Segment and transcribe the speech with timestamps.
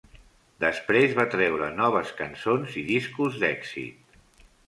[0.61, 4.19] Després va treure noves cançons i discos d'èxit.